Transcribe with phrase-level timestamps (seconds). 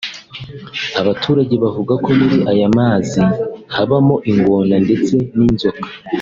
[1.01, 3.21] Abaturage bavuga ko muri aya mazi
[3.75, 5.87] habamo ingona ndetse n’inzoka